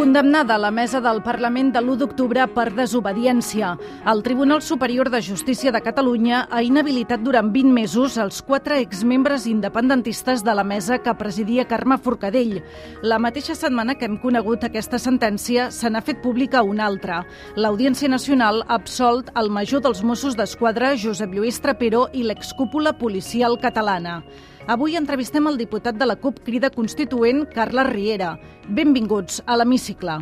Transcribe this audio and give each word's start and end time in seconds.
Condemnada 0.00 0.56
la 0.56 0.70
mesa 0.70 0.98
del 1.04 1.18
Parlament 1.20 1.74
de 1.74 1.80
l'1 1.82 1.98
d'octubre 2.00 2.46
per 2.54 2.70
desobediència. 2.72 3.74
El 4.08 4.22
Tribunal 4.24 4.62
Superior 4.64 5.10
de 5.12 5.20
Justícia 5.20 5.68
de 5.74 5.82
Catalunya 5.84 6.46
ha 6.48 6.62
inhabilitat 6.64 7.20
durant 7.20 7.50
20 7.52 7.74
mesos 7.76 8.16
els 8.16 8.40
quatre 8.40 8.78
exmembres 8.80 9.44
independentistes 9.44 10.40
de 10.40 10.54
la 10.56 10.64
mesa 10.64 11.02
que 11.04 11.12
presidia 11.20 11.66
Carme 11.68 11.98
Forcadell. 12.00 12.62
La 13.02 13.18
mateixa 13.20 13.52
setmana 13.54 13.98
que 14.00 14.08
hem 14.08 14.16
conegut 14.22 14.64
aquesta 14.64 14.96
sentència, 14.96 15.68
se 15.70 15.90
n'ha 15.92 16.00
fet 16.00 16.22
pública 16.24 16.62
una 16.64 16.86
altra. 16.88 17.26
L'Audiència 17.60 18.08
Nacional 18.08 18.64
ha 18.68 18.80
absolt 18.80 19.28
el 19.36 19.52
major 19.52 19.84
dels 19.84 20.00
Mossos 20.00 20.32
d'Esquadra, 20.32 20.94
Josep 20.96 21.36
Lluís 21.36 21.60
Trapero, 21.60 22.06
i 22.16 22.24
l'excúpula 22.24 22.96
policial 22.96 23.60
catalana. 23.60 24.22
Avui 24.70 24.94
entrevistem 24.94 25.48
el 25.50 25.56
diputat 25.58 25.96
de 25.98 26.06
la 26.06 26.14
CUP 26.22 26.44
Crida 26.46 26.68
Constituent, 26.70 27.40
Carles 27.50 27.88
Riera. 27.88 28.36
Benvinguts 28.68 29.40
a 29.42 29.56
l'Hemicicle. 29.58 30.14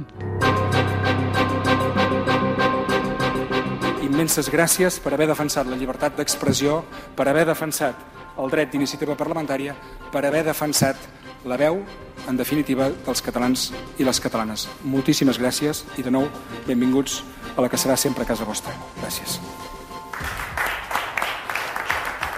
Immenses 4.08 4.48
gràcies 4.48 4.96
per 5.04 5.12
haver 5.12 5.28
defensat 5.28 5.68
la 5.68 5.76
llibertat 5.76 6.16
d'expressió, 6.16 6.80
per 7.12 7.28
haver 7.28 7.44
defensat 7.52 8.00
el 8.40 8.48
dret 8.48 8.72
d'iniciativa 8.72 9.20
parlamentària, 9.20 9.76
per 10.08 10.24
haver 10.24 10.46
defensat 10.48 10.96
la 11.44 11.60
veu, 11.60 11.82
en 12.24 12.40
definitiva, 12.40 12.88
dels 13.04 13.20
catalans 13.20 13.68
i 14.00 14.08
les 14.08 14.16
catalanes. 14.16 14.64
Moltíssimes 14.80 15.36
gràcies 15.36 15.84
i, 15.98 16.02
de 16.02 16.14
nou, 16.14 16.24
benvinguts 16.64 17.20
a 17.52 17.60
la 17.60 17.68
que 17.68 17.76
serà 17.76 18.00
sempre 18.00 18.24
casa 18.24 18.48
vostra. 18.48 18.72
Gràcies. 19.02 19.42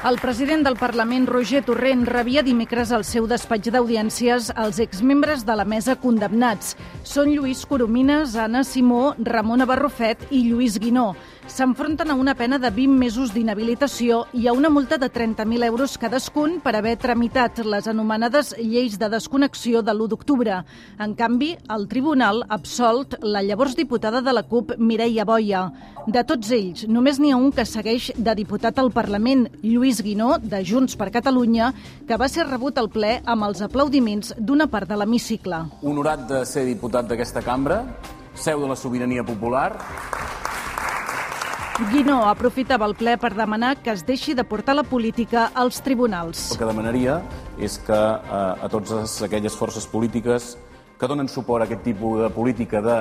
El 0.01 0.17
president 0.17 0.63
del 0.65 0.79
Parlament, 0.81 1.27
Roger 1.29 1.61
Torrent, 1.61 2.07
rebia 2.09 2.41
dimecres 2.41 2.89
al 2.97 3.03
seu 3.05 3.27
despatx 3.29 3.69
d'audiències 3.75 4.47
els 4.63 4.79
exmembres 4.81 5.43
de 5.45 5.53
la 5.61 5.67
mesa 5.69 5.93
condemnats. 6.01 6.71
Són 7.05 7.29
Lluís 7.29 7.67
Coromines, 7.69 8.33
Anna 8.33 8.63
Simó, 8.65 9.11
Ramona 9.21 9.67
Barrufet 9.69 10.25
i 10.33 10.41
Lluís 10.47 10.79
Guinó. 10.81 11.11
S'enfronten 11.51 12.09
a 12.11 12.15
una 12.15 12.37
pena 12.39 12.61
de 12.63 12.71
20 12.71 12.95
mesos 12.95 13.33
d'inhabilitació 13.35 14.21
i 14.39 14.47
a 14.47 14.53
una 14.55 14.69
multa 14.71 14.97
de 15.03 15.09
30.000 15.11 15.67
euros 15.67 15.97
cadascun 15.99 16.61
per 16.63 16.77
haver 16.79 16.93
tramitat 17.03 17.59
les 17.67 17.89
anomenades 17.91 18.53
lleis 18.57 18.95
de 19.01 19.09
desconnexió 19.11 19.83
de 19.83 19.91
l'1 19.91 20.13
d'octubre. 20.13 20.61
En 21.03 21.17
canvi, 21.19 21.57
el 21.75 21.89
tribunal 21.91 22.45
ha 22.47 22.55
absolt 22.55 23.17
la 23.27 23.43
llavors 23.43 23.75
diputada 23.75 24.21
de 24.23 24.33
la 24.33 24.45
CUP, 24.47 24.77
Mireia 24.79 25.27
Boia. 25.27 25.65
De 26.07 26.23
tots 26.23 26.53
ells, 26.55 26.87
només 26.87 27.19
n'hi 27.19 27.33
ha 27.35 27.41
un 27.41 27.51
que 27.51 27.67
segueix 27.67 28.13
de 28.17 28.35
diputat 28.39 28.79
al 28.79 28.93
Parlament, 28.95 29.49
Lluís 29.65 30.05
Guinó, 30.07 30.37
de 30.39 30.63
Junts 30.65 30.95
per 30.95 31.11
Catalunya, 31.11 31.73
que 32.07 32.17
va 32.17 32.31
ser 32.31 32.47
rebut 32.47 32.79
al 32.79 32.93
ple 32.95 33.17
amb 33.27 33.49
els 33.51 33.61
aplaudiments 33.67 34.37
d'una 34.39 34.71
part 34.71 34.87
de 34.87 35.03
l'hemicicle. 35.03 35.65
Honorat 35.83 36.29
de 36.31 36.45
ser 36.47 36.65
diputat 36.71 37.11
d'aquesta 37.11 37.43
cambra, 37.43 37.83
seu 38.39 38.63
de 38.63 38.71
la 38.71 38.79
sobirania 38.79 39.27
popular, 39.27 39.75
Guinó 41.79 42.27
aprofitava 42.29 42.85
el 42.89 42.95
ple 42.99 43.15
per 43.21 43.31
demanar 43.37 43.77
que 43.81 43.93
es 43.95 44.03
deixi 44.07 44.35
de 44.35 44.45
portar 44.45 44.75
la 44.77 44.83
política 44.85 45.47
als 45.55 45.81
tribunals. 45.85 46.51
El 46.53 46.61
que 46.61 46.69
demanaria 46.69 47.21
és 47.59 47.79
que 47.87 47.97
eh, 47.97 48.67
a 48.67 48.69
totes 48.73 49.21
aquelles 49.25 49.57
forces 49.57 49.87
polítiques 49.89 50.57
que 51.01 51.09
donen 51.09 51.31
suport 51.31 51.65
a 51.65 51.69
aquest 51.69 51.85
tipus 51.87 52.21
de 52.21 52.31
política 52.35 52.83
de 52.85 52.99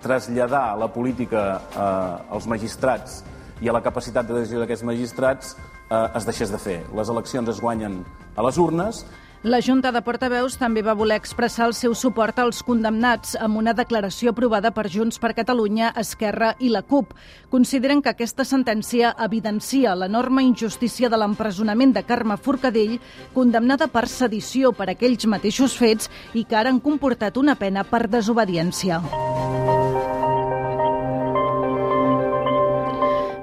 traslladar 0.00 0.78
la 0.78 0.88
política 0.92 1.44
eh, 1.58 2.34
als 2.36 2.48
magistrats 2.48 3.22
i 3.60 3.68
a 3.68 3.76
la 3.76 3.82
capacitat 3.84 4.28
de 4.28 4.38
decisió 4.40 4.62
d'aquests 4.62 4.86
magistrats 4.86 5.56
eh, 5.56 6.16
es 6.16 6.24
deixés 6.24 6.52
de 6.52 6.60
fer. 6.62 6.80
Les 6.96 7.12
eleccions 7.12 7.52
es 7.52 7.60
guanyen 7.60 8.00
a 8.36 8.44
les 8.46 8.58
urnes 8.60 9.04
la 9.46 9.60
Junta 9.62 9.92
de 9.94 10.00
Portaveus 10.02 10.56
també 10.58 10.82
va 10.82 10.96
voler 10.98 11.20
expressar 11.20 11.68
el 11.68 11.74
seu 11.78 11.92
suport 11.94 12.40
als 12.42 12.64
condemnats 12.66 13.36
amb 13.38 13.60
una 13.60 13.76
declaració 13.78 14.32
aprovada 14.32 14.72
per 14.74 14.88
Junts 14.90 15.20
per 15.22 15.36
Catalunya, 15.38 15.92
Esquerra 16.02 16.48
i 16.58 16.72
la 16.74 16.82
CUP. 16.82 17.14
Consideren 17.52 18.02
que 18.02 18.10
aquesta 18.10 18.42
sentència 18.42 19.14
evidencia 19.28 19.94
l'enorme 19.94 20.42
injustícia 20.42 21.06
de 21.08 21.22
l'empresonament 21.22 21.94
de 21.94 22.02
Carme 22.02 22.40
Forcadell, 22.42 22.98
condemnada 23.38 23.86
per 23.86 24.08
sedició 24.10 24.74
per 24.74 24.90
aquells 24.90 25.30
mateixos 25.30 25.78
fets 25.78 26.10
i 26.34 26.42
que 26.42 26.58
ara 26.58 26.74
han 26.74 26.82
comportat 26.82 27.38
una 27.38 27.54
pena 27.54 27.86
per 27.86 28.08
desobediència. 28.10 29.02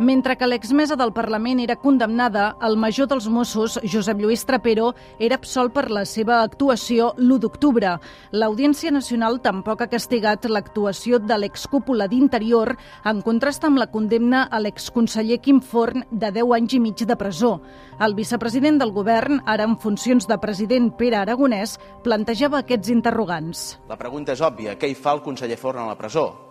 Mentre 0.04 0.36
que 0.36 0.48
l'exmesa 0.50 0.98
del 1.00 1.14
Parlament 1.16 1.62
era 1.64 1.78
condemnada, 1.80 2.58
el 2.68 2.74
major 2.76 3.08
dels 3.08 3.30
Mossos, 3.32 3.78
Josep 3.88 4.20
Lluís 4.20 4.42
Trapero, 4.44 4.90
era 5.16 5.38
absolt 5.40 5.72
per 5.72 5.86
la 5.96 6.04
seva 6.04 6.42
actuació 6.44 7.14
l'1 7.16 7.38
d'octubre. 7.40 7.94
L'Audiència 8.36 8.92
Nacional 8.92 9.40
tampoc 9.40 9.86
ha 9.86 9.88
castigat 9.88 10.50
l'actuació 10.52 11.22
de 11.24 11.40
l'excúpula 11.40 12.10
d'Interior 12.12 12.74
en 13.08 13.24
contrast 13.24 13.64
amb 13.64 13.80
la 13.80 13.88
condemna 13.96 14.44
a 14.52 14.60
l'exconseller 14.60 15.40
Quim 15.40 15.64
Forn 15.64 16.04
de 16.12 16.36
10 16.36 16.52
anys 16.60 16.76
i 16.76 16.84
mig 16.84 17.08
de 17.08 17.16
presó. 17.16 17.56
El 18.04 18.20
vicepresident 18.20 18.84
del 18.84 18.92
govern, 18.92 19.40
ara 19.48 19.64
en 19.64 19.80
funcions 19.80 20.28
de 20.28 20.36
president 20.36 20.92
Pere 21.00 21.24
Aragonès, 21.24 21.80
plantejava 22.04 22.60
aquests 22.60 22.92
interrogants. 22.92 23.68
La 23.88 23.96
pregunta 23.96 24.36
és 24.36 24.44
òbvia. 24.44 24.76
Què 24.76 24.92
hi 24.92 25.00
fa 25.00 25.16
el 25.16 25.24
conseller 25.24 25.56
Forn 25.56 25.80
a 25.80 25.94
la 25.94 25.96
presó? 25.96 26.43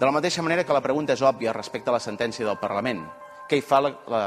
De 0.00 0.06
la 0.06 0.12
mateixa 0.16 0.40
manera 0.40 0.64
que 0.64 0.72
la 0.72 0.80
pregunta 0.80 1.12
és 1.12 1.20
òbvia 1.20 1.52
respecte 1.52 1.90
a 1.90 1.92
la 1.92 2.00
sentència 2.00 2.46
del 2.46 2.56
Parlament. 2.56 3.02
Què 3.50 3.58
hi 3.58 3.60
fa 3.60 3.82
la, 3.84 3.90
la 4.08 4.22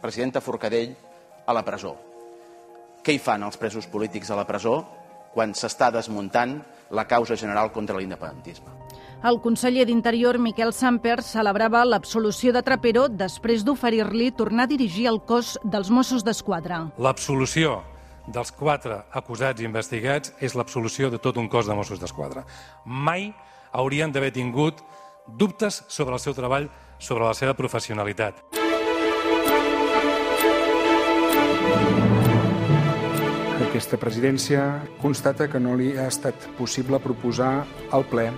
presidenta 0.00 0.40
Forcadell 0.40 0.94
a 1.44 1.52
la 1.52 1.60
presó? 1.66 1.92
Què 3.04 3.12
hi 3.12 3.20
fan 3.20 3.44
els 3.44 3.60
presos 3.60 3.84
polítics 3.84 4.32
a 4.32 4.38
la 4.40 4.46
presó 4.48 4.78
quan 5.34 5.52
s'està 5.52 5.90
desmuntant 5.92 6.56
la 6.88 7.04
causa 7.04 7.36
general 7.36 7.68
contra 7.76 8.00
l'independentisme? 8.00 8.72
El 9.28 9.42
conseller 9.44 9.84
d'Interior, 9.84 10.40
Miquel 10.40 10.72
Samper, 10.72 11.18
celebrava 11.20 11.84
l'absolució 11.84 12.56
de 12.56 12.64
Trapero 12.64 13.04
després 13.12 13.60
d'oferir-li 13.60 14.32
tornar 14.32 14.64
a 14.64 14.72
dirigir 14.72 15.10
el 15.12 15.20
cos 15.28 15.58
dels 15.68 15.92
Mossos 15.92 16.24
d'Esquadra. 16.24 16.86
L'absolució 16.96 17.82
dels 18.24 18.56
quatre 18.56 19.02
acusats 19.12 19.60
i 19.60 19.68
investigats 19.68 20.32
és 20.40 20.56
l'absolució 20.56 21.12
de 21.12 21.20
tot 21.20 21.36
un 21.36 21.52
cos 21.52 21.68
de 21.68 21.76
Mossos 21.76 22.00
d'Esquadra. 22.00 22.48
Mai 22.88 23.34
haurien 23.74 24.12
d'haver 24.14 24.32
tingut 24.32 24.80
dubtes 25.26 25.82
sobre 25.88 26.14
el 26.14 26.22
seu 26.22 26.34
treball, 26.36 26.70
sobre 26.98 27.26
la 27.26 27.34
seva 27.34 27.56
professionalitat. 27.58 28.38
Aquesta 33.66 33.98
presidència 33.98 34.62
constata 35.02 35.48
que 35.50 35.60
no 35.60 35.74
li 35.74 35.92
ha 35.98 36.06
estat 36.06 36.48
possible 36.58 37.02
proposar 37.02 37.64
al 37.90 38.06
ple 38.06 38.30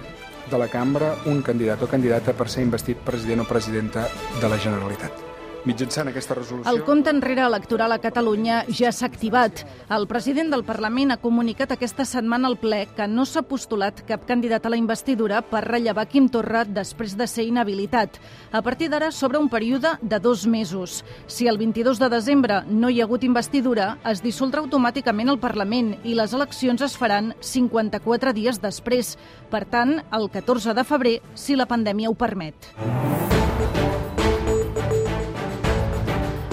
de 0.50 0.58
la 0.58 0.70
cambra 0.72 1.12
un 1.28 1.42
candidat 1.44 1.82
o 1.84 1.90
candidata 1.90 2.32
per 2.32 2.48
ser 2.48 2.64
investit 2.64 3.02
president 3.04 3.44
o 3.44 3.48
presidenta 3.50 4.08
de 4.40 4.48
la 4.48 4.60
Generalitat 4.62 5.35
mitjançant 5.66 6.08
aquesta 6.10 6.36
resolució... 6.38 6.70
El 6.70 6.82
compte 6.86 7.10
enrere 7.12 7.44
electoral 7.44 7.92
a 7.92 7.98
Catalunya 8.02 8.62
ja 8.70 8.92
s'ha 8.94 9.08
activat. 9.10 9.64
El 9.92 10.06
president 10.10 10.52
del 10.54 10.64
Parlament 10.66 11.12
ha 11.12 11.18
comunicat 11.20 11.74
aquesta 11.74 12.06
setmana 12.08 12.48
al 12.48 12.58
ple 12.62 12.84
que 12.96 13.08
no 13.10 13.26
s'ha 13.26 13.42
postulat 13.46 14.02
cap 14.08 14.26
candidat 14.28 14.66
a 14.66 14.72
la 14.72 14.80
investidura 14.80 15.42
per 15.42 15.64
rellevar 15.66 16.06
Quim 16.10 16.30
Torra 16.32 16.64
després 16.64 17.16
de 17.18 17.26
ser 17.30 17.46
inhabilitat. 17.50 18.20
A 18.52 18.62
partir 18.62 18.90
d'ara 18.92 19.10
s'obre 19.10 19.42
un 19.42 19.50
període 19.52 19.96
de 20.00 20.20
dos 20.22 20.46
mesos. 20.46 21.02
Si 21.26 21.48
el 21.50 21.58
22 21.58 21.98
de 21.98 22.10
desembre 22.12 22.62
no 22.70 22.90
hi 22.90 23.00
ha 23.00 23.06
hagut 23.08 23.26
investidura, 23.26 23.96
es 24.06 24.22
dissoldrà 24.22 24.62
automàticament 24.64 25.32
el 25.32 25.42
Parlament 25.42 25.96
i 26.04 26.14
les 26.14 26.34
eleccions 26.36 26.82
es 26.86 26.96
faran 26.96 27.34
54 27.40 28.32
dies 28.36 28.62
després. 28.62 29.16
Per 29.50 29.64
tant, 29.70 29.98
el 30.12 30.30
14 30.30 30.74
de 30.74 30.84
febrer, 30.84 31.16
si 31.34 31.56
la 31.56 31.66
pandèmia 31.70 32.10
ho 32.10 32.14
permet. 32.14 33.35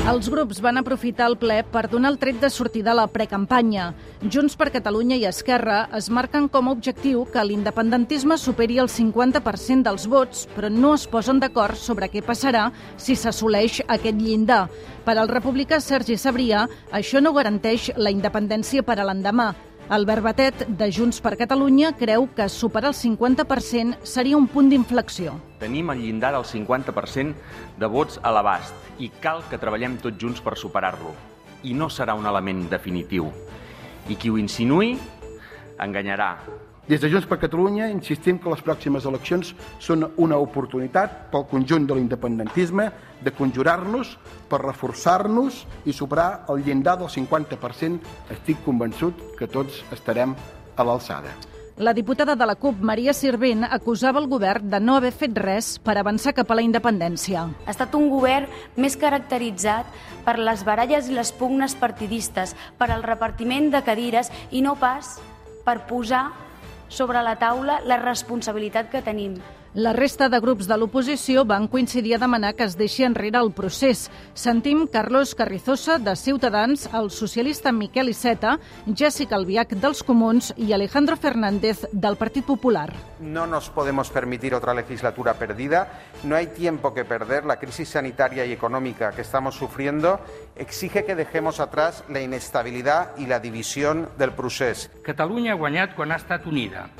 Els 0.03 0.25
grups 0.27 0.57
van 0.59 0.75
aprofitar 0.75 1.29
el 1.29 1.37
ple 1.39 1.61
per 1.71 1.85
donar 1.87 2.09
el 2.11 2.17
tret 2.19 2.41
de 2.41 2.49
sortida 2.51 2.91
a 2.91 2.97
la 2.97 3.05
precampanya. 3.07 3.85
Junts 4.19 4.57
per 4.59 4.67
Catalunya 4.73 5.15
i 5.15 5.23
Esquerra 5.29 5.77
es 5.95 6.09
marquen 6.11 6.49
com 6.51 6.67
a 6.67 6.73
objectiu 6.75 7.23
que 7.31 7.45
l'independentisme 7.47 8.35
superi 8.35 8.81
el 8.83 8.91
50% 8.91 9.87
dels 9.87 10.09
vots, 10.11 10.43
però 10.57 10.67
no 10.67 10.91
es 10.97 11.07
posen 11.07 11.39
d'acord 11.39 11.79
sobre 11.79 12.11
què 12.11 12.19
passarà 12.19 12.65
si 12.99 13.15
s'assoleix 13.15 13.79
aquest 13.87 14.19
llindar. 14.19 14.65
Per 15.07 15.15
al 15.15 15.31
republicà 15.31 15.79
Sergi 15.79 16.19
Sabrià, 16.19 16.67
això 16.91 17.23
no 17.23 17.31
garanteix 17.31 17.93
la 17.95 18.11
independència 18.11 18.83
per 18.83 18.99
a 18.99 19.07
l'endemà. 19.07 19.53
Albert 19.89 20.23
Batet, 20.23 20.67
de 20.67 20.87
Junts 20.91 21.19
per 21.19 21.35
Catalunya, 21.35 21.91
creu 21.99 22.29
que 22.31 22.47
superar 22.47 22.93
el 22.93 22.95
50% 22.95 24.07
seria 24.07 24.37
un 24.39 24.47
punt 24.47 24.69
d'inflexió. 24.71 25.33
Tenim 25.59 25.91
el 25.91 25.99
llindar 25.99 26.31
del 26.31 26.45
50% 26.47 27.35
de 27.79 27.89
vots 27.91 28.19
a 28.23 28.31
l'abast 28.31 28.73
i 29.03 29.11
cal 29.21 29.43
que 29.51 29.59
treballem 29.59 29.97
tots 29.99 30.17
junts 30.21 30.39
per 30.41 30.55
superar-lo. 30.57 31.11
I 31.67 31.75
no 31.75 31.89
serà 31.91 32.15
un 32.15 32.25
element 32.25 32.63
definitiu. 32.71 33.27
I 34.07 34.15
qui 34.15 34.31
ho 34.31 34.39
insinuï 34.39 34.95
enganyarà, 35.83 36.37
Des 36.83 36.99
de 36.99 37.07
Junts 37.07 37.23
per 37.23 37.37
Catalunya 37.39 37.85
insistim 37.87 38.41
que 38.43 38.51
les 38.51 38.59
pròximes 38.59 39.05
eleccions 39.07 39.53
són 39.79 40.03
una 40.19 40.35
oportunitat 40.43 41.29
pel 41.31 41.45
conjunt 41.47 41.85
de 41.87 41.95
l'independentisme 41.95 42.89
de 43.23 43.31
conjurar-nos 43.31 44.17
per 44.51 44.59
reforçar-nos 44.65 45.61
i 45.87 45.95
superar 45.95 46.43
el 46.51 46.59
llindar 46.65 46.97
del 46.99 47.07
50%. 47.07 48.03
Estic 48.35 48.59
convençut 48.67 49.23
que 49.39 49.47
tots 49.47 49.79
estarem 49.95 50.35
a 50.75 50.83
l'alçada. 50.83 51.31
La 51.79 51.95
diputada 51.95 52.35
de 52.35 52.45
la 52.45 52.59
CUP, 52.59 52.83
Maria 52.83 53.15
Sirvent, 53.15 53.63
acusava 53.63 54.19
el 54.19 54.27
govern 54.27 54.67
de 54.69 54.83
no 54.83 54.99
haver 54.99 55.15
fet 55.15 55.39
res 55.39 55.77
per 55.79 55.95
avançar 55.97 56.35
cap 56.35 56.51
a 56.51 56.59
la 56.59 56.67
independència. 56.67 57.47
Ha 57.63 57.71
estat 57.71 57.95
un 57.95 58.11
govern 58.11 58.51
més 58.75 58.99
caracteritzat 58.99 59.87
per 60.27 60.35
les 60.35 60.67
baralles 60.67 61.07
i 61.07 61.15
les 61.15 61.31
pugnes 61.31 61.79
partidistes, 61.79 62.57
per 62.77 62.91
al 62.91 63.07
repartiment 63.07 63.71
de 63.71 63.81
cadires 63.87 64.35
i 64.51 64.61
no 64.61 64.75
pas 64.75 65.15
per 65.63 65.85
posar 65.87 66.27
sobre 66.93 67.25
la 67.25 67.35
taula 67.41 67.79
la 67.89 67.97
responsabilitat 67.97 68.93
que 68.93 69.01
tenim. 69.01 69.39
La 69.75 69.91
resta 69.91 70.27
de 70.29 70.37
grups 70.37 70.67
de 70.69 70.75
l'oposició 70.77 71.41
van 71.49 71.63
coincidir 71.65 72.11
a 72.13 72.19
demanar 72.21 72.51
que 72.53 72.61
es 72.67 72.75
deixi 72.77 73.07
enrere 73.07 73.39
el 73.39 73.49
procés. 73.57 74.03
Sentim 74.37 74.83
Carlos 74.85 75.31
Carrizosa, 75.33 75.95
de 75.97 76.13
Ciutadans, 76.15 76.83
el 76.93 77.09
socialista 77.09 77.71
Miquel 77.71 78.11
Iceta, 78.11 78.59
Jessica 78.85 79.33
Albiach, 79.35 79.73
dels 79.73 80.03
Comuns 80.05 80.51
i 80.57 80.75
Alejandro 80.77 81.17
Fernández, 81.17 81.87
del 81.91 82.17
Partit 82.21 82.45
Popular. 82.45 82.93
No 83.19 83.47
nos 83.47 83.71
podemos 83.71 84.11
permitir 84.11 84.53
otra 84.53 84.75
legislatura 84.75 85.33
perdida. 85.33 85.87
No 86.23 86.35
hay 86.35 86.53
tiempo 86.53 86.93
que 86.93 87.03
perder. 87.03 87.43
La 87.43 87.57
crisis 87.57 87.89
sanitaria 87.89 88.45
y 88.45 88.51
económica 88.51 89.09
que 89.09 89.21
estamos 89.23 89.55
sufriendo 89.55 90.19
exige 90.55 91.03
que 91.03 91.15
dejemos 91.15 91.59
atrás 91.59 92.03
la 92.09 92.21
inestabilidad 92.21 93.17
y 93.17 93.25
la 93.25 93.39
división 93.39 94.07
del 94.19 94.33
procés. 94.33 94.91
Catalunya 95.01 95.53
ha 95.53 95.57
guanyat 95.57 95.95
quan 95.97 96.11
ha 96.11 96.21
estat 96.21 96.45
unida. 96.45 96.91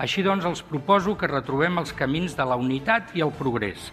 Així 0.00 0.22
doncs, 0.24 0.46
els 0.48 0.62
proposo 0.64 1.12
que 1.20 1.28
retrobem 1.28 1.76
els 1.76 1.92
camins 1.92 2.32
de 2.36 2.44
la 2.48 2.56
unitat 2.56 3.10
i 3.12 3.20
el 3.20 3.34
progrés. 3.36 3.90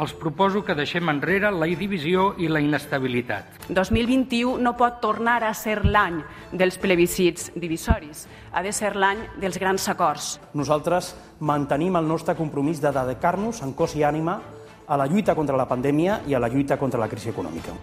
Els 0.00 0.14
proposo 0.16 0.62
que 0.64 0.72
deixem 0.72 1.10
enrere 1.12 1.50
la 1.52 1.66
divisió 1.68 2.30
i 2.40 2.48
la 2.48 2.62
inestabilitat. 2.64 3.66
2021 3.68 4.56
no 4.64 4.72
pot 4.78 5.02
tornar 5.02 5.42
a 5.44 5.52
ser 5.52 5.82
l'any 5.84 6.22
dels 6.56 6.78
plebiscits 6.80 7.50
divisoris. 7.52 8.24
Ha 8.52 8.62
de 8.64 8.72
ser 8.72 8.94
l'any 8.96 9.20
dels 9.42 9.60
grans 9.60 9.84
acords. 9.92 10.38
Nosaltres 10.56 11.12
mantenim 11.40 11.98
el 12.00 12.08
nostre 12.08 12.34
compromís 12.38 12.80
de 12.80 12.94
dedicar-nos 12.96 13.60
en 13.60 13.74
cos 13.76 13.98
i 14.00 14.06
ànima 14.08 14.40
a 14.88 14.96
la 14.96 15.06
lluita 15.06 15.36
contra 15.36 15.60
la 15.60 15.68
pandèmia 15.68 16.22
i 16.26 16.34
a 16.34 16.40
la 16.40 16.48
lluita 16.48 16.80
contra 16.80 17.00
la 17.00 17.08
crisi 17.08 17.34
econòmica. 17.34 17.76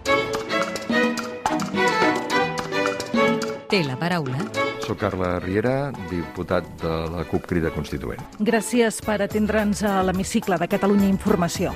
Té 3.68 3.84
la 3.84 3.94
paraula 4.00 4.67
soc 4.88 5.02
Carla 5.02 5.36
Riera, 5.42 5.90
diputat 6.08 6.66
de 6.80 6.94
la 7.12 7.24
CUP 7.28 7.44
Crida 7.50 7.72
Constituent. 7.74 8.22
Gràcies 8.40 9.02
per 9.04 9.20
atendre'ns 9.24 9.84
a 9.84 9.98
l'hemicicle 10.06 10.56
de 10.60 10.68
Catalunya 10.70 11.10
Informació. 11.12 11.74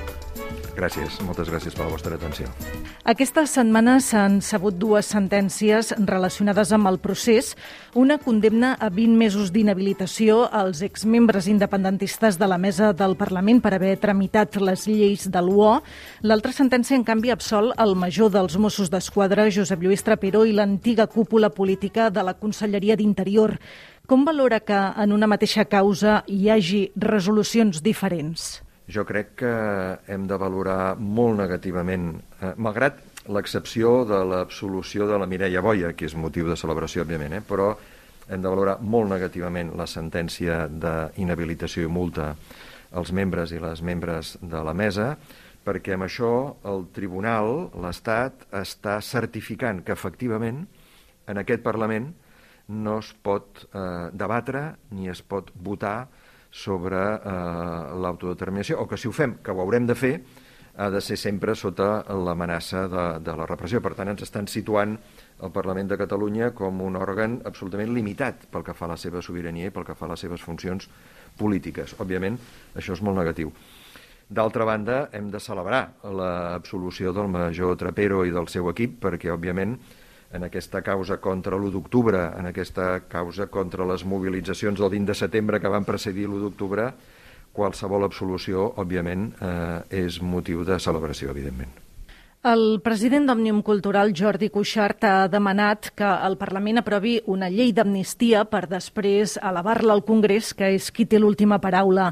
Gràcies, 0.73 1.19
moltes 1.21 1.51
gràcies 1.51 1.75
per 1.77 1.85
la 1.85 1.91
vostra 1.93 2.15
atenció. 2.17 2.47
Aquesta 3.05 3.43
setmana 3.45 3.99
s'han 4.01 4.39
sabut 4.41 4.73
dues 4.81 5.05
sentències 5.13 5.91
relacionades 6.09 6.71
amb 6.73 6.89
el 6.89 6.97
procés. 7.03 7.51
Una 7.93 8.17
condemna 8.17 8.71
a 8.81 8.89
20 8.89 9.13
mesos 9.19 9.51
d'inhabilitació 9.53 10.47
als 10.49 10.81
exmembres 10.81 11.45
independentistes 11.51 12.39
de 12.41 12.49
la 12.49 12.57
mesa 12.57 12.89
del 12.97 13.13
Parlament 13.19 13.61
per 13.61 13.75
haver 13.77 13.99
tramitat 14.01 14.57
les 14.57 14.87
lleis 14.89 15.29
de 15.29 15.45
l'UO. 15.45 15.83
L'altra 16.25 16.55
sentència, 16.57 16.97
en 16.97 17.05
canvi, 17.05 17.29
absol 17.29 17.77
el 17.77 17.93
major 17.93 18.33
dels 18.33 18.57
Mossos 18.57 18.89
d'Esquadra, 18.89 19.51
Josep 19.53 19.85
Lluís 19.85 20.01
Trapero, 20.01 20.41
i 20.43 20.57
l'antiga 20.57 21.05
cúpula 21.05 21.53
política 21.53 22.09
de 22.09 22.25
la 22.25 22.33
Conselleria 22.33 22.97
d'Interior. 22.97 23.59
Com 24.09 24.25
valora 24.25 24.59
que 24.59 24.81
en 24.97 25.13
una 25.13 25.29
mateixa 25.29 25.69
causa 25.69 26.23
hi 26.25 26.49
hagi 26.49 26.87
resolucions 26.97 27.85
diferents? 27.85 28.62
Jo 28.87 29.05
crec 29.07 29.35
que 29.39 29.53
hem 30.11 30.27
de 30.27 30.37
valorar 30.37 30.95
molt 30.99 31.37
negativament, 31.39 32.13
eh, 32.41 32.53
malgrat 32.57 32.99
l'excepció 33.31 34.03
de 34.05 34.19
l'absolució 34.27 35.07
de 35.07 35.17
la 35.17 35.27
Mireia 35.27 35.61
Boia, 35.61 35.93
que 35.93 36.05
és 36.05 36.15
motiu 36.15 36.47
de 36.49 36.57
celebració, 36.59 37.03
òbviament, 37.03 37.33
eh, 37.33 37.41
però 37.41 37.73
hem 38.27 38.41
de 38.41 38.49
valorar 38.49 38.77
molt 38.81 39.09
negativament 39.09 39.73
la 39.75 39.87
sentència 39.87 40.67
d'inhabilitació 40.67 41.83
i 41.83 41.91
multa 41.91 42.33
als 42.93 43.11
membres 43.11 43.51
i 43.51 43.59
les 43.59 43.81
membres 43.81 44.37
de 44.41 44.63
la 44.63 44.73
mesa, 44.73 45.17
perquè 45.63 45.95
amb 45.95 46.03
això 46.03 46.55
el 46.67 46.87
Tribunal, 46.93 47.69
l'Estat, 47.79 48.47
està 48.51 48.99
certificant 49.01 49.81
que 49.83 49.95
efectivament 49.95 50.65
en 51.27 51.39
aquest 51.39 51.63
Parlament 51.63 52.11
no 52.67 52.99
es 52.99 53.13
pot 53.23 53.63
eh, 53.71 54.09
debatre 54.11 54.75
ni 54.91 55.09
es 55.11 55.21
pot 55.21 55.51
votar 55.55 56.07
sobre 56.53 57.01
eh, 57.01 57.97
l'autodeterminació, 57.97 58.77
o 58.83 58.87
que 58.87 58.97
si 59.01 59.09
ho 59.09 59.13
fem, 59.15 59.39
que 59.41 59.51
ho 59.51 59.61
haurem 59.63 59.87
de 59.89 59.97
fer, 59.97 60.13
ha 60.77 60.89
de 60.89 61.01
ser 61.01 61.17
sempre 61.17 61.53
sota 61.57 62.03
l'amenaça 62.13 62.87
de, 62.89 63.05
de 63.25 63.35
la 63.37 63.45
repressió. 63.49 63.81
Per 63.81 63.93
tant, 63.97 64.09
ens 64.13 64.23
estan 64.25 64.47
situant 64.49 64.95
el 65.43 65.53
Parlament 65.53 65.89
de 65.89 65.97
Catalunya 65.97 66.51
com 66.57 66.81
un 66.85 66.97
òrgan 66.97 67.39
absolutament 67.45 67.93
limitat 67.93 68.47
pel 68.53 68.65
que 68.65 68.77
fa 68.77 68.87
a 68.87 68.93
la 68.93 68.99
seva 69.01 69.21
sobirania 69.21 69.69
i 69.69 69.73
pel 69.73 69.85
que 69.85 69.97
fa 69.97 70.07
a 70.07 70.13
les 70.13 70.25
seves 70.25 70.45
funcions 70.45 70.89
polítiques. 71.37 71.97
Òbviament, 72.01 72.37
això 72.77 72.97
és 72.97 73.03
molt 73.05 73.21
negatiu. 73.21 73.53
D'altra 74.33 74.65
banda, 74.65 75.09
hem 75.13 75.29
de 75.29 75.41
celebrar 75.41 75.83
l'absolució 76.09 77.13
del 77.13 77.29
major 77.29 77.75
Trapero 77.77 78.23
i 78.25 78.33
del 78.33 78.49
seu 78.49 78.69
equip, 78.71 78.97
perquè, 79.03 79.29
òbviament, 79.33 79.75
en 80.33 80.43
aquesta 80.43 80.81
causa 80.81 81.19
contra 81.21 81.55
l'1 81.55 81.71
d'octubre, 81.71 82.19
en 82.37 82.49
aquesta 82.49 83.05
causa 83.07 83.47
contra 83.47 83.85
les 83.85 84.03
mobilitzacions 84.05 84.79
del 84.79 84.89
20 84.89 85.13
de 85.13 85.15
setembre 85.17 85.61
que 85.61 85.71
van 85.71 85.85
precedir 85.85 86.25
l'1 86.27 86.41
d'octubre, 86.41 86.89
qualsevol 87.53 88.03
absolució, 88.03 88.65
òbviament, 88.81 89.29
eh, 89.37 90.03
és 90.03 90.19
motiu 90.21 90.65
de 90.65 90.79
celebració, 90.81 91.29
evidentment. 91.29 91.71
El 92.43 92.81
president 92.83 93.29
d'Òmnium 93.29 93.61
Cultural, 93.63 94.11
Jordi 94.11 94.49
Cuixart, 94.51 95.05
ha 95.07 95.27
demanat 95.31 95.93
que 95.95 96.09
el 96.27 96.35
Parlament 96.35 96.81
aprovi 96.81 97.21
una 97.31 97.47
llei 97.47 97.71
d'amnistia 97.71 98.43
per 98.51 98.65
després 98.67 99.37
elevar-la 99.37 99.93
al 99.93 100.03
Congrés, 100.03 100.51
que 100.53 100.73
és 100.75 100.89
qui 100.91 101.05
té 101.05 101.21
l'última 101.21 101.61
paraula. 101.63 102.09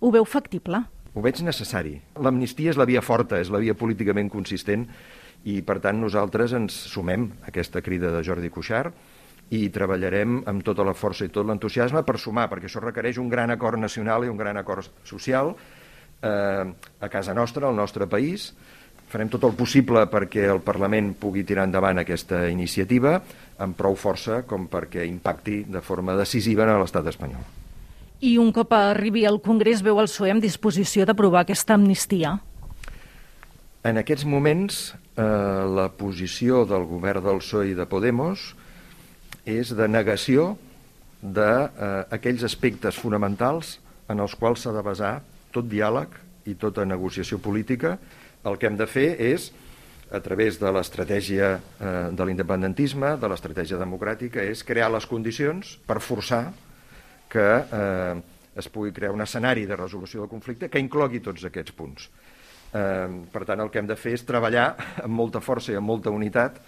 Ho 0.00 0.14
veu 0.14 0.24
factible? 0.24 0.80
Ho 1.12 1.20
veig 1.20 1.42
necessari. 1.44 1.98
L'amnistia 2.16 2.72
és 2.72 2.80
la 2.80 2.86
via 2.88 3.02
forta, 3.04 3.36
és 3.36 3.52
la 3.52 3.60
via 3.60 3.76
políticament 3.76 4.30
consistent 4.32 4.86
i 5.46 5.60
per 5.62 5.78
tant 5.82 6.00
nosaltres 6.02 6.54
ens 6.58 6.74
sumem 6.90 7.28
a 7.44 7.50
aquesta 7.52 7.82
crida 7.84 8.10
de 8.14 8.22
Jordi 8.26 8.50
Cuixart 8.50 8.94
i 9.54 9.68
treballarem 9.70 10.40
amb 10.50 10.64
tota 10.66 10.84
la 10.86 10.94
força 10.98 11.26
i 11.26 11.30
tot 11.30 11.46
l'entusiasme 11.46 12.02
per 12.06 12.18
sumar, 12.18 12.48
perquè 12.50 12.66
això 12.66 12.82
requereix 12.82 13.20
un 13.22 13.28
gran 13.30 13.52
acord 13.54 13.78
nacional 13.78 14.26
i 14.26 14.32
un 14.32 14.40
gran 14.40 14.58
acord 14.58 14.90
social 15.06 15.52
eh, 15.54 16.64
a 16.66 17.08
casa 17.12 17.34
nostra, 17.34 17.68
al 17.68 17.78
nostre 17.78 18.08
país. 18.10 18.50
Farem 19.06 19.30
tot 19.30 19.44
el 19.46 19.54
possible 19.54 20.02
perquè 20.10 20.48
el 20.50 20.64
Parlament 20.66 21.12
pugui 21.20 21.44
tirar 21.46 21.68
endavant 21.68 22.02
aquesta 22.02 22.48
iniciativa 22.50 23.20
amb 23.62 23.78
prou 23.78 23.94
força 23.94 24.40
com 24.50 24.66
perquè 24.66 25.06
impacti 25.06 25.62
de 25.70 25.80
forma 25.80 26.18
decisiva 26.18 26.66
en 26.66 26.80
l'estat 26.80 27.06
espanyol. 27.14 27.46
I 28.26 28.34
un 28.40 28.50
cop 28.50 28.72
arribi 28.72 29.26
al 29.28 29.38
Congrés, 29.44 29.84
veu 29.84 30.00
el 30.00 30.10
PSOE 30.10 30.32
en 30.34 30.42
disposició 30.42 31.06
d'aprovar 31.06 31.44
aquesta 31.44 31.76
amnistia? 31.76 32.34
En 33.86 34.00
aquests 34.00 34.24
moments, 34.26 34.76
eh, 35.14 35.22
la 35.78 35.86
posició 35.94 36.64
del 36.66 36.86
govern 36.90 37.22
del 37.22 37.38
PSOE 37.38 37.70
i 37.70 37.76
de 37.78 37.86
Podemos 37.86 38.48
és 39.46 39.70
de 39.78 39.86
negació 39.86 40.56
d'aquells 41.22 42.42
eh, 42.42 42.48
aspectes 42.48 42.98
fonamentals 42.98 43.76
en 44.10 44.24
els 44.24 44.34
quals 44.34 44.64
s'ha 44.64 44.74
de 44.74 44.82
basar 44.82 45.12
tot 45.54 45.68
diàleg 45.70 46.18
i 46.50 46.56
tota 46.58 46.86
negociació 46.88 47.38
política. 47.38 47.94
El 48.42 48.58
que 48.58 48.66
hem 48.66 48.78
de 48.80 48.90
fer 48.90 49.08
és, 49.22 49.52
a 50.10 50.18
través 50.22 50.58
de 50.58 50.72
l'estratègia 50.74 51.54
eh, 51.54 51.96
de 52.10 52.26
l'independentisme, 52.26 53.14
de 53.22 53.30
l'estratègia 53.30 53.78
democràtica, 53.78 54.42
és 54.42 54.66
crear 54.66 54.90
les 54.90 55.06
condicions 55.06 55.76
per 55.86 56.00
forçar 56.02 56.48
que 57.30 57.50
eh, 57.62 58.14
es 58.56 58.66
pugui 58.72 58.90
crear 58.90 59.14
un 59.14 59.22
escenari 59.22 59.66
de 59.66 59.78
resolució 59.78 60.24
del 60.24 60.32
conflicte 60.32 60.72
que 60.72 60.82
inclogui 60.82 61.22
tots 61.22 61.46
aquests 61.46 61.74
punts. 61.76 62.10
Eh, 62.74 63.08
per 63.32 63.44
tant, 63.44 63.60
el 63.60 63.70
que 63.70 63.78
hem 63.82 63.90
de 63.90 63.96
fer 63.96 64.16
és 64.16 64.24
treballar 64.26 64.72
amb 65.04 65.14
molta 65.14 65.40
força 65.40 65.72
i 65.72 65.78
amb 65.78 65.86
molta 65.86 66.10
unitat 66.10 66.58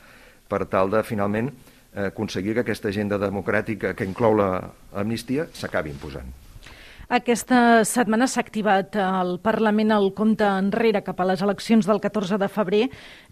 per 0.48 0.64
tal 0.70 0.90
de, 0.90 1.02
finalment, 1.04 1.50
eh, 1.94 2.08
aconseguir 2.08 2.54
que 2.54 2.66
aquesta 2.66 2.88
agenda 2.92 3.18
democràtica 3.20 3.94
que 3.94 4.06
inclou 4.08 4.36
l'amnistia 4.38 5.48
s'acabi 5.52 5.92
imposant. 5.94 6.30
Aquesta 7.08 7.86
setmana 7.88 8.26
s'ha 8.28 8.42
activat 8.44 8.98
al 9.00 9.38
Parlament 9.40 9.94
el 9.96 10.10
compte 10.12 10.44
enrere 10.44 11.00
cap 11.06 11.22
a 11.24 11.26
les 11.30 11.40
eleccions 11.40 11.88
del 11.88 12.02
14 12.04 12.36
de 12.36 12.48
febrer. 12.52 12.82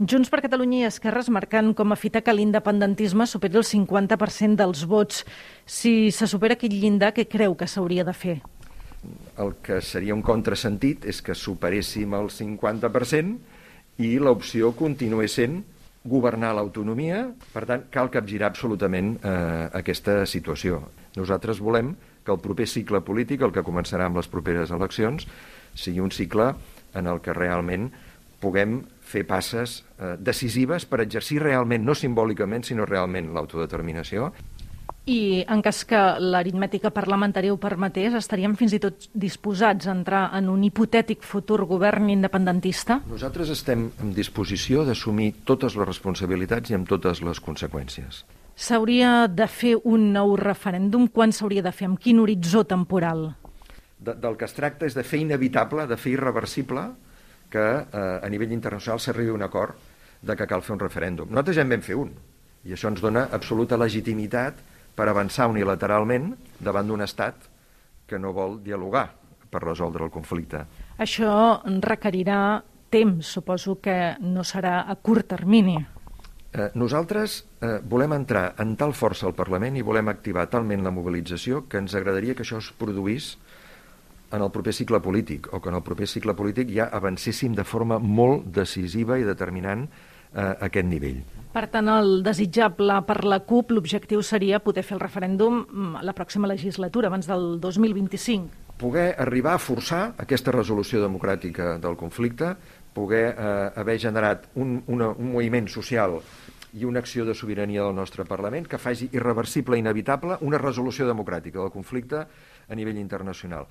Junts 0.00 0.32
per 0.32 0.40
Catalunya 0.40 0.78
i 0.78 0.86
Esquerres 0.88 1.28
marcant 1.28 1.74
com 1.76 1.92
a 1.92 2.00
fita 2.00 2.24
que 2.24 2.32
l'independentisme 2.32 3.28
superi 3.28 3.60
el 3.60 3.68
50% 3.68 4.56
dels 4.56 4.86
vots. 4.88 5.26
Si 5.66 6.10
se 6.10 6.24
supera 6.24 6.56
aquest 6.56 6.72
llindar, 6.72 7.12
què 7.12 7.28
creu 7.28 7.52
que 7.52 7.68
s'hauria 7.68 8.08
de 8.08 8.16
fer? 8.16 8.38
El 9.42 9.54
que 9.62 9.80
seria 9.84 10.14
un 10.16 10.24
contrasentit 10.24 11.06
és 11.08 11.20
que 11.22 11.36
superéssim 11.36 12.14
el 12.16 12.30
50% 12.32 14.02
i 14.04 14.16
l'opció 14.20 14.72
continués 14.76 15.36
sent 15.38 15.62
governar 16.06 16.52
l'autonomia, 16.54 17.24
per 17.52 17.64
tant, 17.66 17.86
cal 17.90 18.10
capgirar 18.14 18.50
absolutament 18.52 19.16
eh, 19.18 19.66
aquesta 19.74 20.20
situació. 20.28 20.80
Nosaltres 21.16 21.60
volem 21.64 21.94
que 22.26 22.34
el 22.34 22.42
proper 22.42 22.66
cicle 22.70 23.00
polític, 23.06 23.42
el 23.42 23.54
que 23.54 23.64
començarà 23.66 24.06
amb 24.06 24.20
les 24.20 24.28
properes 24.30 24.72
eleccions, 24.74 25.26
sigui 25.74 26.02
un 26.02 26.12
cicle 26.14 26.52
en 26.96 27.10
el 27.10 27.22
que 27.22 27.34
realment 27.36 27.90
puguem 28.42 28.80
fer 29.06 29.24
passes 29.26 29.80
eh, 29.98 30.14
decisives 30.18 30.86
per 30.86 31.00
exercir 31.04 31.40
realment, 31.42 31.84
no 31.86 31.94
simbòlicament, 31.94 32.66
sinó 32.66 32.86
realment 32.86 33.32
l'autodeterminació. 33.34 34.32
I 35.06 35.44
en 35.46 35.60
cas 35.62 35.84
que 35.86 35.98
l'aritmètica 36.18 36.90
parlamentària 36.90 37.52
ho 37.54 37.58
permetés, 37.62 38.16
estaríem 38.18 38.56
fins 38.58 38.72
i 38.74 38.80
tot 38.82 39.04
disposats 39.14 39.86
a 39.86 39.92
entrar 39.94 40.24
en 40.34 40.48
un 40.50 40.64
hipotètic 40.66 41.22
futur 41.22 41.60
govern 41.70 42.10
independentista? 42.10 42.98
Nosaltres 43.06 43.52
estem 43.54 43.86
en 44.02 44.10
disposició 44.16 44.82
d'assumir 44.88 45.30
totes 45.46 45.78
les 45.78 45.86
responsabilitats 45.86 46.74
i 46.74 46.78
amb 46.80 46.90
totes 46.90 47.22
les 47.22 47.38
conseqüències. 47.38 48.24
S'hauria 48.58 49.28
de 49.30 49.46
fer 49.46 49.76
un 49.84 50.10
nou 50.10 50.34
referèndum? 50.42 51.06
Quan 51.06 51.30
s'hauria 51.30 51.62
de 51.62 51.70
fer? 51.70 51.86
Amb 51.86 52.02
quin 52.02 52.18
horitzó 52.18 52.66
temporal? 52.66 53.28
De, 54.02 54.10
del 54.10 54.34
que 54.34 54.50
es 54.50 54.58
tracta 54.58 54.90
és 54.90 54.98
de 54.98 55.06
fer 55.06 55.22
inevitable, 55.22 55.86
de 55.86 55.96
fer 56.00 56.16
irreversible 56.16 56.88
que 57.52 57.62
eh, 57.62 58.06
a 58.18 58.28
nivell 58.32 58.58
internacional 58.58 58.98
s'arribi 58.98 59.30
un 59.30 59.46
acord 59.46 59.78
de 60.18 60.34
que 60.34 60.50
cal 60.50 60.66
fer 60.66 60.74
un 60.74 60.82
referèndum. 60.82 61.30
Nosaltres 61.30 61.60
ja 61.60 61.62
en 61.62 61.76
vam 61.76 61.84
fer 61.94 61.94
un, 61.94 62.16
i 62.66 62.74
això 62.74 62.90
ens 62.90 62.98
dona 63.04 63.28
absoluta 63.30 63.78
legitimitat 63.78 64.74
per 64.96 65.10
avançar 65.12 65.50
unilateralment 65.52 66.32
davant 66.58 66.88
d'un 66.88 67.04
estat 67.04 67.50
que 68.08 68.18
no 68.18 68.32
vol 68.32 68.58
dialogar 68.64 69.10
per 69.50 69.62
resoldre 69.62 70.06
el 70.06 70.12
conflicte. 70.14 70.64
Això 70.98 71.60
requerirà 71.84 72.62
temps, 72.90 73.28
suposo 73.28 73.76
que 73.82 74.16
no 74.22 74.44
serà 74.46 74.80
a 74.88 74.96
curt 74.96 75.28
termini. 75.34 75.76
Eh, 76.56 76.70
nosaltres 76.78 77.42
eh, 77.60 77.76
volem 77.84 78.14
entrar 78.16 78.54
en 78.62 78.76
tal 78.80 78.94
força 78.96 79.26
al 79.28 79.36
Parlament 79.36 79.76
i 79.76 79.84
volem 79.84 80.08
activar 80.08 80.46
talment 80.48 80.86
la 80.86 80.94
mobilització 80.94 81.66
que 81.68 81.82
ens 81.82 81.94
agradaria 81.98 82.34
que 82.34 82.46
això 82.46 82.62
es 82.62 82.70
produís 82.78 83.34
en 84.32 84.42
el 84.42 84.50
proper 84.50 84.72
cicle 84.74 84.98
polític, 85.02 85.50
o 85.52 85.60
que 85.60 85.68
en 85.70 85.76
el 85.78 85.84
proper 85.86 86.08
cicle 86.10 86.34
polític 86.34 86.72
ja 86.74 86.88
avancéssim 86.96 87.54
de 87.54 87.66
forma 87.66 87.98
molt 88.02 88.48
decisiva 88.56 89.20
i 89.20 89.26
determinant 89.26 89.84
eh, 89.86 90.15
aquest 90.36 90.86
nivell. 90.88 91.24
Per 91.56 91.64
tant, 91.72 91.86
el 91.88 92.18
desitjable 92.20 92.98
per 93.08 93.22
la 93.24 93.38
CUP, 93.40 93.70
l'objectiu 93.72 94.20
seria 94.20 94.58
poder 94.60 94.82
fer 94.84 94.98
el 94.98 95.00
referèndum 95.00 95.62
mm, 95.64 96.02
la 96.04 96.12
pròxima 96.12 96.50
legislatura, 96.50 97.08
abans 97.08 97.24
del 97.30 97.54
2025. 97.62 98.76
Poder 98.76 99.06
arribar 99.24 99.54
a 99.56 99.62
forçar 99.62 100.02
aquesta 100.20 100.52
resolució 100.52 101.00
democràtica 101.00 101.78
del 101.80 101.96
conflicte, 101.96 102.50
poder 102.92 103.22
eh, 103.30 103.46
haver 103.80 103.96
generat 104.02 104.44
un, 104.60 104.82
una, 104.92 105.08
un 105.16 105.30
moviment 105.32 105.68
social 105.72 106.18
i 106.76 106.84
una 106.84 107.00
acció 107.00 107.24
de 107.24 107.34
sobirania 107.34 107.86
del 107.86 107.96
nostre 107.96 108.26
Parlament 108.28 108.68
que 108.68 108.80
faci 108.80 109.08
irreversible 109.16 109.78
i 109.78 109.84
inevitable 109.84 110.36
una 110.44 110.60
resolució 110.60 111.06
democràtica 111.08 111.62
del 111.62 111.72
conflicte 111.72 112.20
a 112.20 112.76
nivell 112.76 113.00
internacional. 113.00 113.64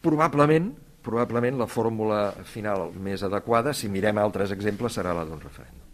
Probablement, 0.00 0.70
probablement 1.04 1.60
la 1.60 1.68
fórmula 1.68 2.22
final 2.48 2.88
més 2.96 3.26
adequada, 3.28 3.76
si 3.76 3.92
mirem 3.92 4.16
altres 4.24 4.56
exemples, 4.56 4.96
serà 4.96 5.12
la 5.12 5.28
d'un 5.28 5.44
referèndum. 5.44 5.87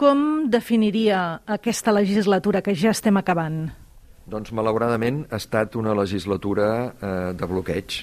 Com 0.00 0.48
definiria 0.48 1.42
aquesta 1.44 1.92
legislatura 1.92 2.62
que 2.64 2.72
ja 2.72 2.94
estem 2.94 3.18
acabant? 3.20 3.66
Doncs, 4.32 4.48
malauradament, 4.56 5.26
ha 5.28 5.36
estat 5.36 5.76
una 5.76 5.92
legislatura 5.92 6.68
eh, 6.88 7.10
de 7.36 7.48
bloqueig. 7.50 7.98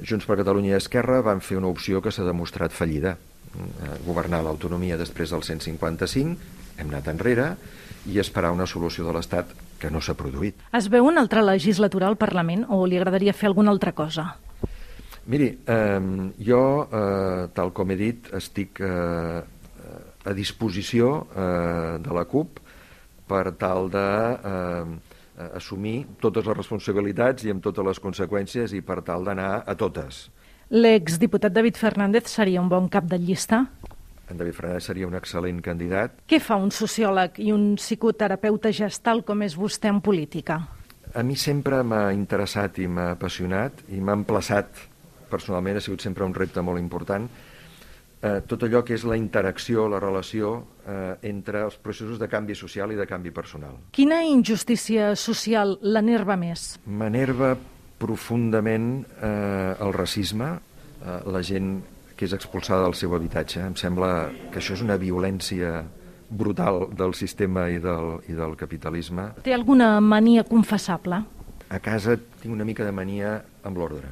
Junts 0.00 0.24
per 0.24 0.38
Catalunya 0.40 0.72
i 0.72 0.78
Esquerra 0.78 1.20
van 1.20 1.44
fer 1.44 1.60
una 1.60 1.68
opció 1.68 2.00
que 2.00 2.08
s'ha 2.08 2.24
demostrat 2.24 2.72
fallida. 2.72 3.18
Eh, 3.52 3.92
governar 4.06 4.40
l'autonomia 4.46 4.96
després 4.96 5.36
del 5.36 5.44
155, 5.44 6.56
hem 6.80 6.88
anat 6.88 7.12
enrere, 7.12 7.50
i 8.08 8.16
esperar 8.16 8.56
una 8.56 8.64
solució 8.64 9.04
de 9.04 9.12
l'Estat 9.18 9.52
que 9.78 9.92
no 9.92 10.00
s'ha 10.00 10.16
produït. 10.16 10.56
Es 10.72 10.88
veu 10.88 11.04
una 11.04 11.20
altra 11.20 11.44
legislatura 11.44 12.08
al 12.08 12.16
Parlament 12.16 12.64
o 12.72 12.86
li 12.88 12.96
agradaria 12.96 13.36
fer 13.36 13.52
alguna 13.52 13.76
altra 13.76 13.92
cosa? 13.92 14.30
Miri, 15.28 15.52
eh, 15.68 16.30
jo, 16.40 16.62
eh, 16.88 17.50
tal 17.52 17.76
com 17.76 17.92
he 17.92 18.00
dit, 18.08 18.32
estic 18.40 18.80
eh, 18.80 19.42
a 20.24 20.34
disposició 20.36 21.26
eh, 21.34 21.98
de 22.02 22.14
la 22.14 22.24
CUP 22.30 22.60
per 23.28 23.54
tal 23.58 23.88
de 23.92 24.08
eh, 24.34 25.48
assumir 25.56 26.04
totes 26.22 26.46
les 26.46 26.56
responsabilitats 26.56 27.46
i 27.46 27.52
amb 27.54 27.64
totes 27.64 27.86
les 27.86 28.00
conseqüències 28.02 28.74
i 28.76 28.82
per 28.84 29.00
tal 29.06 29.24
d'anar 29.26 29.64
a 29.66 29.74
totes. 29.78 30.28
L'exdiputat 30.72 31.52
David 31.52 31.76
Fernández 31.76 32.30
seria 32.30 32.60
un 32.62 32.68
bon 32.68 32.88
cap 32.88 33.08
de 33.08 33.18
llista? 33.18 33.64
En 34.30 34.38
David 34.38 34.54
Fernández 34.56 34.86
seria 34.88 35.08
un 35.08 35.16
excel·lent 35.18 35.58
candidat. 35.64 36.22
Què 36.28 36.38
fa 36.40 36.56
un 36.56 36.70
sociòleg 36.72 37.42
i 37.42 37.50
un 37.52 37.74
psicoterapeuta 37.80 38.72
gestal 38.72 39.24
com 39.26 39.42
és 39.44 39.58
vostè 39.58 39.90
en 39.92 40.00
política? 40.00 40.62
A 41.12 41.20
mi 41.26 41.36
sempre 41.36 41.82
m'ha 41.84 42.06
interessat 42.16 42.78
i 42.80 42.86
m'ha 42.88 43.10
apassionat 43.18 43.82
i 43.92 44.00
m'ha 44.00 44.16
emplaçat 44.16 44.88
personalment 45.32 45.78
ha 45.78 45.84
sigut 45.84 46.04
sempre 46.04 46.24
un 46.28 46.34
repte 46.36 46.62
molt 46.64 46.80
important, 46.80 47.28
eh, 48.22 48.40
tot 48.46 48.62
allò 48.62 48.82
que 48.86 48.94
és 48.96 49.04
la 49.08 49.18
interacció, 49.18 49.88
la 49.90 50.00
relació 50.02 50.54
eh, 50.86 51.18
entre 51.28 51.64
els 51.66 51.76
processos 51.82 52.20
de 52.22 52.28
canvi 52.30 52.56
social 52.58 52.94
i 52.94 52.98
de 52.98 53.06
canvi 53.10 53.34
personal. 53.34 53.76
Quina 53.92 54.22
injustícia 54.24 55.12
social 55.18 55.76
l'enerva 55.82 56.38
més? 56.38 56.76
M'enerva 56.86 57.56
profundament 58.02 59.02
eh, 59.18 59.74
el 59.82 59.92
racisme, 59.94 60.54
eh, 61.02 61.18
la 61.26 61.42
gent 61.42 61.74
que 62.16 62.28
és 62.28 62.36
expulsada 62.36 62.86
del 62.86 62.96
seu 62.98 63.14
habitatge. 63.16 63.62
Em 63.66 63.76
sembla 63.78 64.30
que 64.52 64.62
això 64.62 64.76
és 64.78 64.82
una 64.84 64.98
violència 65.00 65.82
brutal 66.32 66.86
del 66.96 67.12
sistema 67.18 67.66
i 67.68 67.78
del, 67.82 68.18
i 68.30 68.36
del 68.38 68.56
capitalisme. 68.56 69.32
Té 69.44 69.52
alguna 69.52 69.98
mania 70.00 70.46
confessable? 70.48 71.20
A 71.72 71.78
casa 71.80 72.16
tinc 72.16 72.52
una 72.54 72.64
mica 72.68 72.84
de 72.84 72.92
mania 72.94 73.40
amb 73.64 73.80
l'ordre 73.80 74.10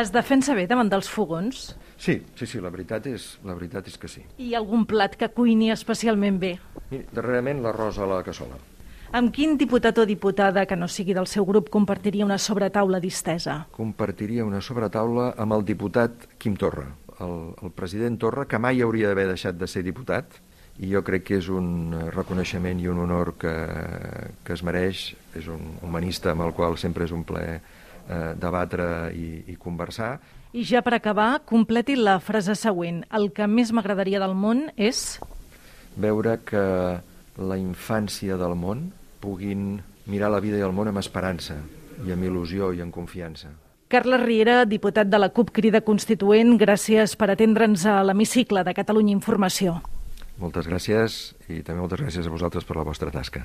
es 0.00 0.12
defensa 0.12 0.54
bé 0.56 0.66
davant 0.68 0.88
dels 0.92 1.08
fogons? 1.10 1.72
Sí, 2.02 2.16
sí, 2.34 2.48
sí, 2.50 2.58
la 2.58 2.72
veritat 2.74 3.04
és, 3.06 3.28
la 3.46 3.54
veritat 3.54 3.86
és 3.86 3.94
que 3.94 4.08
sí. 4.10 4.24
I 4.42 4.56
algun 4.58 4.82
plat 4.90 5.14
que 5.14 5.28
cuini 5.30 5.68
especialment 5.70 6.40
bé? 6.42 6.56
Mira, 6.90 7.06
darrerament 7.14 7.60
l'arròs 7.62 8.00
a 8.02 8.08
la 8.10 8.16
cassola. 8.26 8.58
Amb 9.14 9.30
quin 9.30 9.54
diputat 9.60 10.00
o 10.02 10.06
diputada 10.08 10.64
que 10.66 10.74
no 10.74 10.88
sigui 10.90 11.14
del 11.14 11.28
seu 11.30 11.46
grup 11.46 11.68
compartiria 11.70 12.26
una 12.26 12.40
sobretaula 12.42 12.98
distesa? 12.98 13.68
Compartiria 13.76 14.42
una 14.42 14.58
sobretaula 14.64 15.28
amb 15.38 15.54
el 15.54 15.62
diputat 15.68 16.26
Quim 16.42 16.56
Torra, 16.58 16.88
el, 17.20 17.36
el 17.62 17.74
president 17.76 18.18
Torra, 18.18 18.48
que 18.50 18.58
mai 18.58 18.82
hauria 18.82 19.12
d'haver 19.12 19.28
deixat 19.30 19.60
de 19.60 19.68
ser 19.70 19.84
diputat, 19.86 20.40
i 20.82 20.90
jo 20.90 21.04
crec 21.06 21.28
que 21.28 21.38
és 21.38 21.52
un 21.52 21.94
reconeixement 22.10 22.80
i 22.82 22.90
un 22.90 22.98
honor 23.04 23.36
que, 23.38 23.54
que 24.42 24.56
es 24.56 24.64
mereix. 24.66 25.12
És 25.38 25.46
un 25.46 25.76
humanista 25.84 26.32
amb 26.32 26.48
el 26.48 26.56
qual 26.56 26.74
sempre 26.80 27.06
és 27.06 27.14
un 27.14 27.22
plaer 27.28 27.60
eh, 28.08 28.34
debatre 28.38 29.12
i, 29.14 29.44
i 29.52 29.56
conversar. 29.60 30.16
I 30.52 30.66
ja 30.68 30.82
per 30.84 30.94
acabar, 30.98 31.42
completi 31.48 31.96
la 31.96 32.18
frase 32.20 32.56
següent. 32.58 33.02
El 33.12 33.30
que 33.32 33.48
més 33.48 33.72
m'agradaria 33.72 34.20
del 34.20 34.34
món 34.36 34.66
és... 34.76 35.18
Veure 35.96 36.38
que 36.48 36.64
la 37.36 37.56
infància 37.60 38.36
del 38.40 38.54
món 38.56 38.90
puguin 39.20 39.80
mirar 40.06 40.30
la 40.32 40.40
vida 40.40 40.58
i 40.58 40.64
el 40.64 40.74
món 40.76 40.90
amb 40.90 41.00
esperança 41.00 41.58
i 42.02 42.12
amb 42.12 42.26
il·lusió 42.26 42.72
i 42.74 42.82
amb 42.84 42.94
confiança. 42.94 43.52
Carles 43.92 44.22
Riera, 44.24 44.62
diputat 44.64 45.10
de 45.12 45.18
la 45.20 45.28
CUP 45.36 45.52
Crida 45.52 45.82
Constituent, 45.84 46.54
gràcies 46.60 47.12
per 47.20 47.28
atendre'ns 47.32 47.84
a 47.84 47.98
l'hemicicle 48.08 48.64
de 48.64 48.72
Catalunya 48.76 49.12
Informació. 49.12 49.82
Moltes 50.40 50.66
gràcies 50.66 51.20
i 51.52 51.60
també 51.60 51.82
moltes 51.84 52.00
gràcies 52.00 52.26
a 52.26 52.32
vosaltres 52.32 52.64
per 52.64 52.80
la 52.80 52.88
vostra 52.88 53.12
tasca. 53.12 53.44